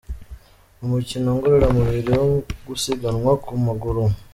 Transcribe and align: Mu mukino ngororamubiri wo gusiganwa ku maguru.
Mu 0.77 0.85
mukino 0.93 1.27
ngororamubiri 1.35 2.11
wo 2.17 2.25
gusiganwa 2.67 3.31
ku 3.43 3.51
maguru. 3.65 4.03